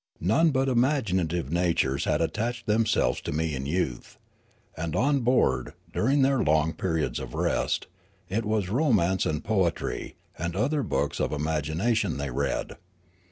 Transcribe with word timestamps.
None 0.19 0.49
but 0.49 0.67
imaginative 0.67 1.51
natures 1.51 2.05
had 2.05 2.21
attached 2.21 2.65
themselves 2.65 3.21
to 3.21 3.31
me 3.31 3.53
in 3.55 3.67
youth. 3.67 4.17
And 4.75 4.95
on 4.95 5.19
board, 5.19 5.73
during 5.93 6.23
their 6.23 6.39
long 6.43 6.73
periods 6.73 7.19
of 7.19 7.35
rest, 7.35 7.85
it 8.27 8.43
was 8.43 8.67
romance, 8.67 9.27
and 9.27 9.43
poetrj, 9.43 10.15
and 10.39 10.55
other 10.55 10.81
books 10.81 11.19
of 11.19 11.31
imagination 11.31 12.17
they 12.17 12.31
read. 12.31 12.77